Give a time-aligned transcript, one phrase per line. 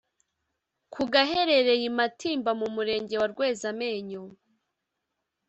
[0.93, 4.23] Ku gaherereye i Matimba mu Murenge wa Rwezamenyo